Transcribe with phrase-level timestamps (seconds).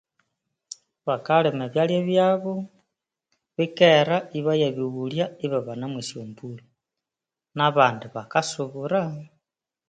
[1.07, 2.53] Bakalima ebyalya byabu
[3.55, 6.67] bikera ibayabighulya ibabana mwe syambulhu
[7.57, 9.01] na bandi bakasubura